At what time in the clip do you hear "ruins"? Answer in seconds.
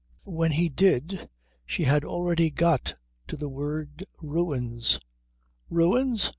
4.23-4.99, 5.69-6.29